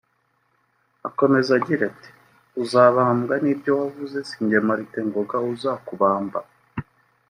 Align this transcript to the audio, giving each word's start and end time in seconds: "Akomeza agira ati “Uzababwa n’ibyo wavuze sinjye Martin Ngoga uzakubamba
"Akomeza 1.09 1.51
agira 1.59 1.83
ati 1.91 2.09
“Uzababwa 2.61 3.33
n’ibyo 3.43 3.71
wavuze 3.79 4.17
sinjye 4.29 4.57
Martin 4.67 5.05
Ngoga 5.09 5.37
uzakubamba 5.53 6.39